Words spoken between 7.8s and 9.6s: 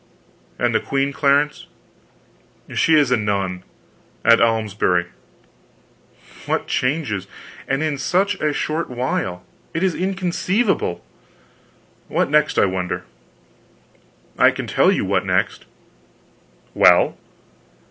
in such a short while.